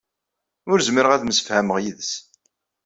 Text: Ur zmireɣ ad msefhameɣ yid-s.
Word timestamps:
Ur 0.71 0.79
zmireɣ 0.87 1.11
ad 1.13 1.23
msefhameɣ 1.25 1.77
yid-s. 1.83 2.11